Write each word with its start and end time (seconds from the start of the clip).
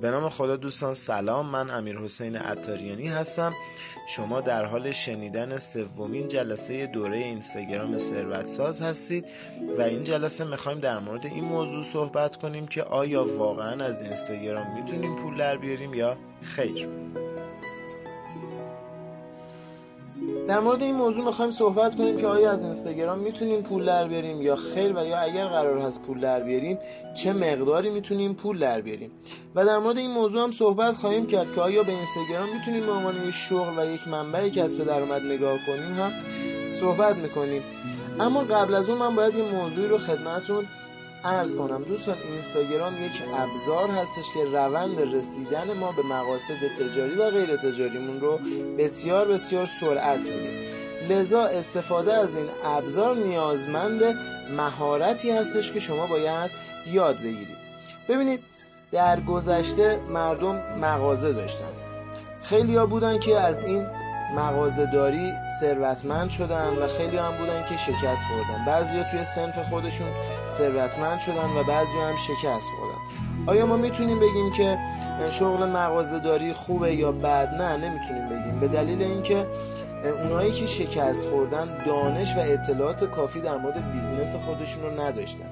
به 0.00 0.10
نام 0.10 0.28
خدا 0.28 0.56
دوستان 0.56 0.94
سلام. 0.94 1.46
من 1.46 1.70
امیر 1.70 1.98
حسین 1.98 2.36
عطاریانی 2.36 3.08
هستم. 3.08 3.52
شما 4.08 4.40
در 4.40 4.64
حال 4.64 4.92
شنیدن 4.92 5.58
سومین 5.58 6.28
جلسه 6.28 6.86
دوره 6.86 7.16
اینستاگرام 7.16 7.98
ثروت 7.98 8.46
ساز 8.46 8.82
هستید 8.82 9.26
و 9.78 9.82
این 9.82 10.04
جلسه 10.04 10.44
می‌خوایم 10.44 10.80
در 10.80 10.98
مورد 10.98 11.26
این 11.26 11.44
موضوع 11.44 11.84
صحبت 11.84 12.36
کنیم 12.36 12.66
که 12.66 12.82
آیا 12.82 13.38
واقعا 13.38 13.84
از 13.84 14.02
اینستاگرام 14.02 14.74
می‌تونیم 14.74 15.16
پول 15.16 15.36
در 15.36 15.56
بیاریم 15.56 15.94
یا 15.94 16.16
خیر؟ 16.42 16.88
در 20.48 20.60
مورد 20.60 20.82
این 20.82 20.94
موضوع 20.94 21.24
می‌خوایم 21.24 21.50
صحبت 21.50 21.94
کنیم 21.94 22.16
که 22.16 22.26
آیا 22.26 22.52
از 22.52 22.64
اینستاگرام 22.64 23.18
می‌تونیم 23.18 23.62
پول 23.62 23.84
در 23.84 24.08
بیاریم 24.08 24.42
یا 24.42 24.56
خیر 24.56 24.92
و 24.96 25.06
یا 25.06 25.18
اگر 25.18 25.46
قرار 25.46 25.78
هست 25.78 26.02
پول 26.02 26.20
در 26.20 26.40
بیاریم 26.40 26.78
چه 27.14 27.32
مقداری 27.32 27.90
می‌تونیم 27.90 28.34
پول 28.34 28.58
در 28.58 28.80
بیاریم؟ 28.80 29.10
و 29.54 29.66
در 29.66 29.78
مورد 29.78 29.98
این 29.98 30.10
موضوع 30.10 30.42
هم 30.42 30.50
صحبت 30.50 30.94
خواهیم 30.94 31.26
کرد 31.26 31.54
که 31.54 31.60
آیا 31.60 31.82
به 31.82 31.92
اینستاگرام 31.92 32.48
می‌تونیم 32.54 32.86
به 32.86 32.92
عنوان 32.92 33.28
یک 33.28 33.34
شغل 33.34 33.78
و 33.78 33.94
یک 33.94 34.08
منبع 34.08 34.48
کسب 34.48 34.84
درآمد 34.84 35.22
نگاه 35.22 35.58
کنیم؟ 35.66 35.92
هم 35.92 36.12
صحبت 36.72 37.16
می‌کنیم. 37.16 37.62
اما 38.20 38.40
قبل 38.40 38.74
از 38.74 38.88
اون 38.88 38.98
من 38.98 39.16
باید 39.16 39.36
این 39.36 39.48
موضوعی 39.48 39.88
رو 39.88 39.98
خدمتون 39.98 40.64
ارز 41.24 41.56
کنم 41.56 41.84
دوستان 41.84 42.16
اینستاگرام 42.30 42.94
یک 43.04 43.22
ابزار 43.36 43.90
هستش 43.90 44.24
که 44.34 44.44
روند 44.44 45.14
رسیدن 45.14 45.72
ما 45.72 45.92
به 45.92 46.02
مقاصد 46.02 46.68
تجاری 46.78 47.14
و 47.14 47.30
غیر 47.30 47.56
تجاریمون 47.56 48.20
رو 48.20 48.38
بسیار 48.78 49.28
بسیار 49.28 49.66
سرعت 49.80 50.28
میده. 50.28 50.52
لذا 51.08 51.44
استفاده 51.44 52.14
از 52.14 52.36
این 52.36 52.48
ابزار 52.64 53.16
نیازمند 53.16 54.02
مهارتی 54.56 55.30
هستش 55.30 55.72
که 55.72 55.80
شما 55.80 56.06
باید 56.06 56.50
یاد 56.92 57.16
بگیرید. 57.16 57.58
ببینید 58.08 58.40
در 58.92 59.20
گذشته 59.20 60.00
مردم 60.08 60.78
مغازه 60.80 61.32
داشتن. 61.32 61.72
خیلی 62.42 62.78
بودن 62.78 63.18
که 63.18 63.40
از 63.40 63.64
این 63.64 63.86
مغازهداری 64.36 65.32
ثروتمند 65.60 66.30
شدن 66.30 66.68
و 66.68 66.86
خیلی 66.86 67.16
هم 67.16 67.36
بودن 67.36 67.64
که 67.68 67.76
شکست 67.76 68.22
خوردن. 68.28 68.64
بعضیا 68.66 69.04
توی 69.04 69.24
سنف 69.24 69.58
خودشون 69.68 70.08
ثروتمند 70.50 71.20
شدن 71.20 71.50
و 71.56 71.64
بعضی 71.64 71.98
هم 71.98 72.16
شکست 72.16 72.66
خوردن. 72.78 72.98
آیا 73.46 73.66
ما 73.66 73.76
می‌تونیم 73.76 74.20
بگیم 74.20 74.52
که 74.52 74.78
شغل 75.30 75.66
مغازهداری 75.66 76.52
خوبه 76.52 76.94
یا 76.94 77.12
بد؟ 77.12 77.62
نه 77.62 77.76
نمی‌تونیم 77.76 78.24
بگیم. 78.24 78.60
به 78.60 78.68
دلیل 78.68 79.02
اینکه 79.02 79.46
اونایی 80.22 80.52
که 80.52 80.66
شکست 80.66 81.28
خوردن 81.28 81.78
دانش 81.86 82.36
و 82.36 82.38
اطلاعات 82.38 83.04
کافی 83.04 83.40
در 83.40 83.56
مورد 83.56 83.92
بیزینس 83.92 84.34
خودشون 84.34 84.82
رو 84.82 85.00
نداشتن. 85.00 85.50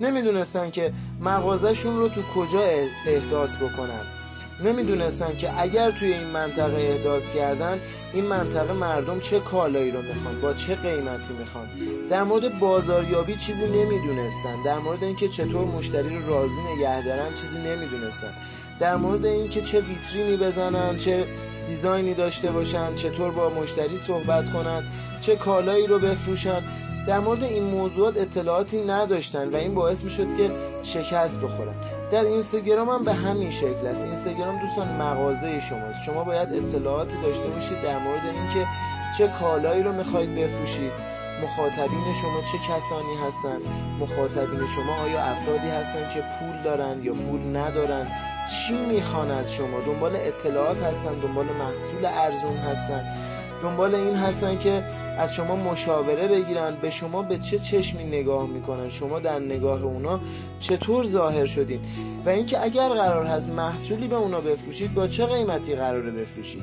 نمی‌دونستن 0.00 0.70
که 0.70 0.92
مغازهشون 1.20 1.98
رو 1.98 2.08
تو 2.08 2.22
کجا 2.34 2.60
احداث 3.06 3.56
بکنن. 3.56 4.17
نمی‌دونستن 4.64 5.36
که 5.36 5.60
اگر 5.60 5.90
توی 5.90 6.12
این 6.12 6.26
منطقه 6.26 6.80
احداث 6.80 7.32
کردن 7.32 7.80
این 8.12 8.24
منطقه 8.24 8.72
مردم 8.72 9.20
چه 9.20 9.40
کالایی 9.40 9.90
رو 9.90 10.02
می‌خوان 10.02 10.40
با 10.40 10.54
چه 10.54 10.74
قیمتی 10.74 11.32
می‌خوان. 11.38 11.68
در 12.10 12.22
مورد 12.22 12.58
بازاریابی 12.58 13.36
چیزی 13.36 13.66
نمی‌دونستن. 13.66 14.62
در 14.64 14.78
مورد 14.78 15.04
اینکه 15.04 15.28
چطور 15.28 15.64
مشتری 15.64 16.16
رو 16.16 16.26
راضی 16.26 16.60
نگه 16.76 17.04
دارن 17.04 17.32
چیزی 17.34 17.58
نمی‌دونستن. 17.58 18.32
در 18.80 18.96
مورد 18.96 19.26
اینکه 19.26 19.62
چه 19.62 19.80
ویترینی 19.80 20.36
بزنن 20.36 20.96
چه 20.96 21.26
دیزاینی 21.66 22.14
داشته 22.14 22.50
باشن 22.50 22.94
چطور 22.94 23.30
با 23.30 23.50
مشتری 23.50 23.96
صحبت 23.96 24.50
کنن 24.50 24.84
چه 25.20 25.36
کالایی 25.36 25.86
رو 25.86 25.98
بفروشن. 25.98 26.62
در 27.06 27.18
مورد 27.18 27.44
این 27.44 27.62
موضوعات 27.62 28.16
اطلاعاتی 28.16 28.84
نداشتن 28.84 29.48
و 29.48 29.56
این 29.56 29.74
باعث 29.74 30.04
می‌شد 30.04 30.36
که 30.36 30.50
شکست 30.82 31.40
بخورن. 31.40 31.74
در 32.10 32.24
اینستاگرام 32.24 32.88
هم 32.88 33.04
به 33.04 33.12
همین 33.12 33.50
شکل 33.50 33.86
است. 33.86 34.04
اینستاگرام 34.04 34.58
دوستان 34.58 34.88
مغازه 34.88 35.60
شماست. 35.60 36.02
شما 36.02 36.24
باید 36.24 36.52
اطلاعاتی 36.52 37.16
داشته 37.22 37.48
باشید 37.48 37.82
در 37.82 37.98
مورد 37.98 38.22
اینکه 38.24 38.70
چه 39.18 39.28
کالایی 39.28 39.82
رو 39.82 39.92
می‌خواید 39.92 40.34
بفروشید 40.34 40.92
مخاطبین 41.42 42.14
شما 42.22 42.40
چه 42.40 42.58
کسانی 42.58 43.14
هستند 43.26 43.62
مخاطبین 44.00 44.66
شما 44.66 44.94
آیا 44.94 45.22
افرادی 45.22 45.68
هستند 45.68 46.10
که 46.10 46.20
پول 46.20 46.62
دارن 46.64 47.02
یا 47.02 47.12
پول 47.12 47.56
ندارن 47.56 48.06
چی 48.50 48.74
می‌خوان 48.74 49.30
از 49.30 49.52
شما؟ 49.52 49.80
دنبال 49.86 50.16
اطلاعات 50.16 50.82
هستن 50.82 51.14
دنبال 51.14 51.46
محصول 51.46 52.04
ارزون 52.04 52.56
هستن. 52.56 53.04
دنبال 53.62 53.94
این 53.94 54.14
هستن 54.14 54.58
که 54.58 54.84
از 55.18 55.34
شما 55.34 55.56
مشاوره 55.56 56.28
بگیرن 56.28 56.74
به 56.82 56.90
شما 56.90 57.22
به 57.22 57.38
چه 57.38 57.58
چشمی 57.58 58.04
نگاه 58.04 58.46
می‌کنن 58.46 58.88
شما 58.88 59.18
در 59.18 59.38
نگاه 59.38 59.82
اونا 59.82 60.20
چطور 60.60 61.06
ظاهر 61.06 61.46
شدین؟ 61.46 61.80
و 62.26 62.28
اینکه 62.28 62.64
اگر 62.64 62.88
قرار 62.88 63.26
هست 63.26 63.48
محصولی 63.48 64.08
به 64.08 64.16
اونا 64.16 64.40
بفروشید 64.40 64.94
با 64.94 65.06
چه 65.06 65.26
قیمتی 65.26 65.74
قراره 65.74 66.10
بفروشید؟ 66.10 66.62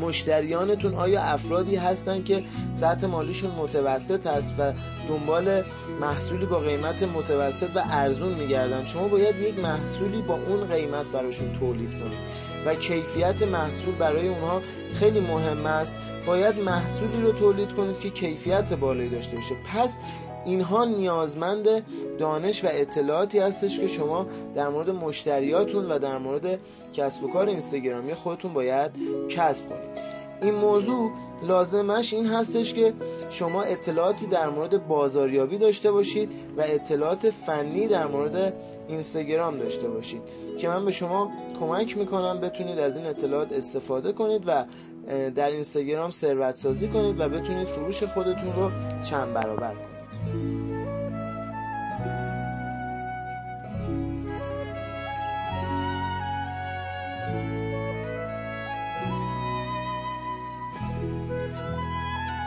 مشتریانتون 0.00 0.94
آیا 0.94 1.22
افرادی 1.22 1.76
هستن 1.76 2.22
که 2.22 2.42
سطح 2.72 3.06
مالیشون 3.06 3.50
متوسط 3.50 4.26
هست 4.26 4.54
و 4.58 4.72
دنبال 5.08 5.62
محصولی 6.00 6.46
با 6.46 6.58
قیمت 6.58 7.02
متوسط 7.02 7.70
و 7.74 7.82
ارزون 7.84 8.34
میگردن؟ 8.34 8.84
شما 8.84 9.08
باید 9.08 9.36
یک 9.40 9.58
محصولی 9.58 10.22
با 10.22 10.34
اون 10.34 10.64
قیمت 10.64 11.10
براشون 11.10 11.52
تولید 11.60 11.90
کنید. 11.90 12.51
و 12.66 12.74
کیفیت 12.74 13.42
محصول 13.42 13.94
برای 13.94 14.28
اونها 14.28 14.62
خیلی 14.92 15.20
مهم 15.20 15.66
است. 15.66 15.94
باید 16.26 16.60
محصولی 16.60 17.22
رو 17.22 17.32
تولید 17.32 17.72
کنید 17.72 18.00
که 18.00 18.10
کیفیت 18.10 18.72
بالایی 18.72 19.08
داشته 19.08 19.36
باشه. 19.36 19.54
پس 19.74 19.98
اینها 20.44 20.84
نیازمند 20.84 21.66
دانش 22.18 22.64
و 22.64 22.68
اطلاعاتی 22.70 23.38
هستش 23.38 23.80
که 23.80 23.86
شما 23.86 24.26
در 24.54 24.68
مورد 24.68 24.90
مشتریاتون 24.90 25.86
و 25.90 25.98
در 25.98 26.18
مورد 26.18 26.58
کسب 26.92 27.24
و 27.24 27.32
کار 27.32 27.48
اینستاگرامی 27.48 28.14
خودتون 28.14 28.52
باید 28.52 28.90
کسب 29.28 29.68
کنید. 29.68 30.11
این 30.42 30.54
موضوع 30.54 31.10
لازمش 31.42 32.12
این 32.14 32.26
هستش 32.26 32.74
که 32.74 32.92
شما 33.30 33.62
اطلاعاتی 33.62 34.26
در 34.26 34.48
مورد 34.48 34.86
بازاریابی 34.88 35.58
داشته 35.58 35.92
باشید 35.92 36.30
و 36.56 36.62
اطلاعات 36.66 37.30
فنی 37.30 37.88
در 37.88 38.06
مورد 38.06 38.54
اینستاگرام 38.88 39.56
داشته 39.56 39.88
باشید 39.88 40.22
که 40.58 40.68
من 40.68 40.84
به 40.84 40.90
شما 40.90 41.30
کمک 41.60 41.98
می‌کنم 41.98 42.40
بتونید 42.40 42.78
از 42.78 42.96
این 42.96 43.06
اطلاعات 43.06 43.52
استفاده 43.52 44.12
کنید 44.12 44.42
و 44.46 44.64
در 45.34 45.50
اینستاگرام 45.50 46.10
ثروت 46.10 46.54
سازی 46.54 46.88
کنید 46.88 47.20
و 47.20 47.28
بتونید 47.28 47.66
فروش 47.66 48.02
خودتون 48.02 48.52
رو 48.56 48.70
چند 49.02 49.32
برابر 49.34 49.74
کنید. 49.74 49.91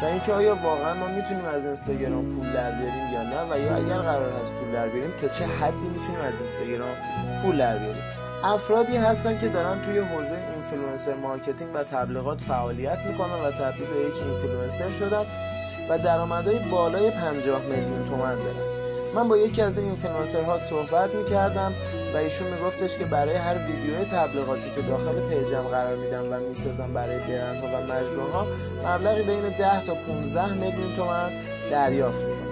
اینکه 0.05 0.33
آیا 0.33 0.55
واقعا 0.55 0.93
ما 0.93 1.07
می‌تونیم 1.07 1.45
از 1.45 1.65
اینستاگرام 1.65 2.35
پول 2.35 2.53
در 2.53 2.71
بیاریم 2.71 3.13
یا 3.13 3.23
نه 3.23 3.53
و 3.53 3.59
یا 3.59 3.75
اگر 3.75 3.97
قرار 3.97 4.33
هست 4.41 4.53
پول 4.53 4.71
در 4.71 4.87
بیاریم 4.87 5.13
تا 5.21 5.27
چه 5.27 5.45
حدی 5.45 5.87
می‌تونیم 5.87 6.21
از 6.21 6.37
اینستاگرام 6.37 6.95
پول 7.41 7.57
در 7.57 7.77
بیاریم؟ 7.77 8.03
افرادی 8.43 8.97
هستن 8.97 9.37
که 9.37 9.47
دارن 9.47 9.81
توی 9.81 9.99
حوزه 9.99 10.37
influencer 10.53 11.13
marketing 11.13 11.69
و 11.73 11.83
تبلیغات 11.83 12.41
فعالیت 12.41 12.99
می‌کنن 13.05 13.33
و 13.33 13.51
تبدیل 13.51 13.85
به 13.85 13.99
یک 13.99 14.23
اینفلوئنسر 14.23 14.89
شدن 14.89 15.25
و 15.89 15.97
درآمدهای 15.97 16.59
بالای 16.59 17.11
50 17.11 17.61
میلیون 17.61 18.09
تومن 18.09 18.35
دارن. 18.35 18.74
من 19.15 19.27
با 19.27 19.37
یکی 19.37 19.61
از 19.61 19.77
این 19.77 19.97
ها 20.45 20.57
صحبت 20.57 21.15
می‌کردم 21.15 21.73
و 22.13 22.17
ایشون 22.17 22.47
میگفتش 22.47 22.97
که 22.97 23.05
برای 23.05 23.35
هر 23.35 23.57
ویدیو 23.57 24.03
تبلیغاتی 24.03 24.71
که 24.71 24.81
داخل 24.81 25.29
page 25.29 25.55
م 25.55 25.61
قرار 25.61 25.95
میدم 25.95 26.33
و 26.33 26.39
می‌سازم 26.39 26.93
برای 26.93 27.19
برندها 27.19 27.67
و 27.67 27.83
مجموعه 27.83 28.47
مبلغی 28.85 29.21
بین 29.21 29.49
10 29.49 29.83
تا 29.83 29.95
15 29.95 30.53
میلیون 30.53 30.95
تومن 30.95 31.31
دریافت 31.71 32.21
می‌کنم. 32.21 32.45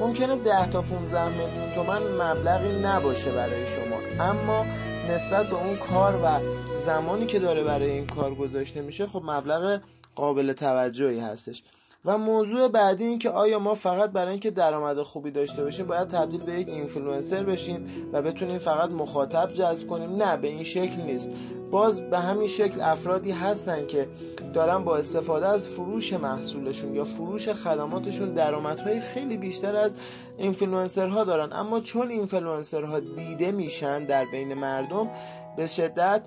ممکنه 0.00 0.36
10 0.36 0.70
تا 0.70 0.82
15 0.82 1.28
میلیون 1.28 1.74
تومن 1.74 2.02
مبلغی 2.02 2.82
نباشه 2.82 3.30
برای 3.30 3.66
شما 3.66 4.24
اما 4.24 4.66
نسبت 5.10 5.46
به 5.46 5.54
اون 5.54 5.76
کار 5.76 6.20
و 6.24 6.40
زمانی 6.78 7.26
که 7.26 7.38
داره 7.38 7.64
برای 7.64 7.90
این 7.90 8.06
کار 8.06 8.34
گذاشته 8.34 8.80
میشه 8.80 9.06
خب 9.06 9.22
مبلغ 9.24 9.80
قابل 10.14 10.52
توجهی 10.52 11.20
هستش. 11.20 11.62
و 12.04 12.18
موضوع 12.18 12.68
بعدی 12.68 13.04
این 13.04 13.18
که 13.18 13.30
آیا 13.30 13.58
ما 13.58 13.74
فقط 13.74 14.10
برای 14.10 14.30
اینکه 14.30 14.50
درآمد 14.50 15.02
خوبی 15.02 15.30
داشته 15.30 15.64
باشیم 15.64 15.86
باید 15.86 16.08
تبدیل 16.08 16.44
به 16.44 16.60
یک 16.60 16.68
اینفلوئنسر 16.68 17.42
بشیم 17.42 18.10
و 18.12 18.22
بتونیم 18.22 18.58
فقط 18.58 18.90
مخاطب 18.90 19.52
جذب 19.52 19.86
کنیم؟ 19.86 20.22
نه 20.22 20.36
به 20.36 20.48
این 20.48 20.64
شکل 20.64 21.02
نیست. 21.02 21.30
باز 21.70 22.10
به 22.10 22.18
همین 22.18 22.48
شکل 22.48 22.80
افرادی 22.80 23.30
هستن 23.30 23.86
که 23.86 24.08
دارن 24.54 24.84
با 24.84 24.96
استفاده 24.96 25.46
از 25.46 25.68
فروش 25.68 26.12
محصولشون 26.12 26.94
یا 26.94 27.04
فروش 27.04 27.48
خدماتشون 27.48 28.34
درآمدهای 28.34 29.00
خیلی 29.00 29.36
بیشتر 29.36 29.76
از 29.76 29.96
اینفلوئنسرها 30.38 31.24
دارن. 31.24 31.52
اما 31.52 31.80
چون 31.80 32.10
اینفلوئنسرها 32.10 33.00
دیده 33.00 33.52
میشن 33.52 34.04
در 34.04 34.24
بین 34.24 34.54
مردم 34.54 35.08
به 35.56 35.66
شدت 35.66 36.22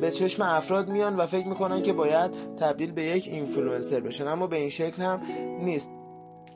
به 0.00 0.10
چشم 0.10 0.42
افراد 0.42 0.88
میان 0.88 1.16
و 1.16 1.26
فکر 1.26 1.46
می‌کنن 1.46 1.82
که 1.82 1.92
باید 1.92 2.30
تبدیل 2.60 2.92
به 2.92 3.04
یک 3.04 3.28
اینفلوئنسر 3.28 4.00
بشن. 4.00 4.28
اما 4.28 4.46
به 4.46 4.56
این 4.56 4.70
شکل 4.70 5.02
هم 5.02 5.20
نیست. 5.60 5.90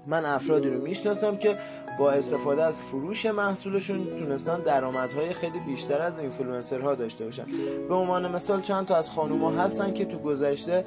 من 0.06 0.24
افرادی 0.24 0.68
رو 0.68 0.82
می‌شناسم 0.82 1.36
که 1.36 1.58
با 1.98 2.12
استفاده 2.12 2.62
از 2.62 2.84
فروش 2.84 3.26
محصولشون 3.26 4.06
تونستن 4.18 4.60
درآمدهای 4.60 5.32
خیلی 5.32 5.58
بیشتر 5.58 6.02
از 6.02 6.18
اینفلوئنسرها 6.18 6.94
داشته 6.94 7.24
باشن. 7.24 7.44
به 7.88 7.94
عنوان 7.94 8.30
مثال 8.32 8.60
چند 8.60 8.86
تا 8.86 8.96
از 8.96 9.10
خانوما 9.10 9.50
هستن 9.50 9.94
که 9.94 10.04
تو 10.04 10.18
گذشته 10.18 10.84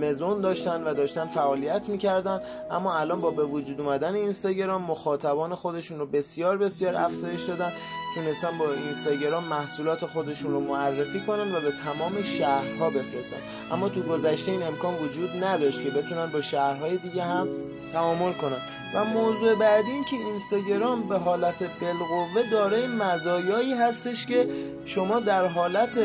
مزون 0.00 0.40
داشتن 0.40 0.84
و 0.84 0.94
داشتن 0.94 1.26
فعالیت 1.26 1.88
می‌کردن 1.88 2.40
اما 2.70 2.98
الان 2.98 3.20
با 3.20 3.30
به 3.30 3.44
وجود 3.44 3.80
اومدن 3.80 4.14
اینستاگرام 4.14 4.82
مخاطبان 4.82 5.54
خودشون 5.54 5.98
رو 5.98 6.06
بسیار 6.06 6.56
بسیار 6.58 6.96
افزایش 6.96 7.42
دادن. 7.42 7.72
تونستن 8.14 8.58
با 8.58 8.72
اینستاگرام 8.72 9.44
محصولات 9.44 10.06
خودشون 10.06 10.52
رو 10.52 10.60
معرفی 10.60 11.20
کنن 11.20 11.54
و 11.54 11.60
به 11.60 11.72
تمام 11.72 12.22
شهرها 12.22 12.90
بفرستن. 12.90 13.36
اما 13.72 13.88
تو 13.88 14.02
گذشته 14.02 14.52
این 14.52 14.62
امکان 14.62 14.94
وجود 14.94 15.44
نداشت 15.44 15.82
که 15.82 15.90
بتونن 15.90 16.26
با 16.26 16.40
شهرهای 16.40 16.96
دیگه 16.96 17.22
هم 17.22 17.48
تعامل 17.92 18.32
کنن. 18.32 18.79
و 18.94 19.04
موضوع 19.04 19.54
بعدی 19.54 19.90
این 19.90 20.04
که 20.04 20.16
اینستاگرام 20.16 21.08
به 21.08 21.18
حالت 21.18 21.80
بالقوه 21.80 22.50
دارای 22.50 22.86
مزایایی 22.86 23.74
هستش 23.74 24.26
که 24.26 24.46
شما 24.84 25.20
در 25.20 25.46
حالت 25.46 25.98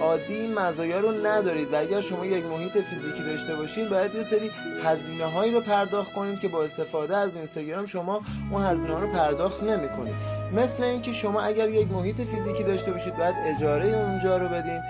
عادی 0.00 0.46
مزایا 0.46 1.00
رو 1.00 1.26
ندارید 1.26 1.72
و 1.72 1.76
اگر 1.76 2.00
شما 2.00 2.26
یک 2.26 2.44
محیط 2.44 2.78
فیزیکی 2.78 3.22
داشته 3.22 3.56
باشید 3.56 3.88
باید 3.88 4.14
یه 4.14 4.22
سری 4.22 4.50
هزینه 4.84 5.24
هایی 5.24 5.52
رو 5.52 5.60
پرداخت 5.60 6.12
کنید 6.12 6.40
که 6.40 6.48
با 6.48 6.62
استفاده 6.62 7.16
از 7.16 7.36
اینستاگرام 7.36 7.86
شما 7.86 8.20
اون 8.50 8.62
هزینه 8.62 8.94
ها 8.94 8.98
رو 8.98 9.12
پرداخت 9.12 9.62
نمی 9.62 9.88
کنید 9.88 10.14
مثل 10.52 10.82
اینکه 10.82 11.12
شما 11.12 11.42
اگر 11.42 11.68
یک 11.68 11.90
محیط 11.90 12.20
فیزیکی 12.20 12.62
داشته 12.62 12.92
باشید 12.92 13.16
باید 13.16 13.34
اجاره 13.44 13.86
اونجا 13.86 14.38
رو 14.38 14.48
بدین. 14.48 14.80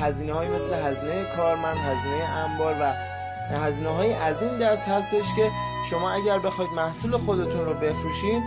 هزینه 0.00 0.32
های 0.32 0.48
مثل 0.48 0.74
هزینه 0.74 1.24
کارمند 1.36 1.76
هزینه 1.76 2.24
انبار 2.24 2.76
و 2.80 2.92
هزینه 3.56 3.88
های 3.88 4.12
از 4.12 4.42
این 4.42 4.58
دست 4.58 4.88
هستش 4.88 5.24
که 5.36 5.50
شما 5.90 6.10
اگر 6.10 6.38
بخواید 6.38 6.70
محصول 6.70 7.16
خودتون 7.16 7.64
رو 7.64 7.74
بفروشین 7.74 8.42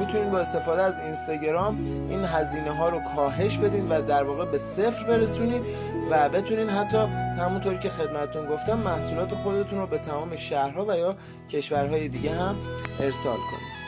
می‌تونید 0.00 0.30
با 0.30 0.38
استفاده 0.38 0.82
از 0.82 0.98
اینستاگرام 0.98 1.76
این 2.08 2.24
هزینه 2.24 2.70
ها 2.70 2.88
رو 2.88 3.00
کاهش 3.16 3.58
بدین 3.58 3.88
و 3.88 4.02
در 4.02 4.22
واقع 4.22 4.44
به 4.44 4.58
صفر 4.58 5.04
برسونید 5.04 5.62
و 6.10 6.28
بتونین 6.28 6.68
حتی 6.68 6.98
همونطوری 7.38 7.78
که 7.78 7.90
خدمتتون 7.90 8.46
گفتم 8.46 8.78
محصولات 8.78 9.34
خودتون 9.34 9.78
رو 9.78 9.86
به 9.86 9.98
تمام 9.98 10.36
شهرها 10.36 10.84
و 10.88 10.96
یا 10.96 11.16
کشورهای 11.50 12.08
دیگه 12.08 12.34
هم 12.34 12.56
ارسال 13.00 13.36
کنید 13.36 13.79